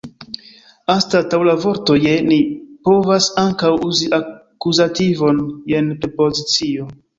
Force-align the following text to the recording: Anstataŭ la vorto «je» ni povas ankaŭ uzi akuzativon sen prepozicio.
Anstataŭ 0.93 1.39
la 1.47 1.53
vorto 1.65 1.97
«je» 2.05 2.13
ni 2.29 2.39
povas 2.89 3.29
ankaŭ 3.43 3.71
uzi 3.91 4.11
akuzativon 4.21 5.45
sen 5.71 5.95
prepozicio. 6.03 6.91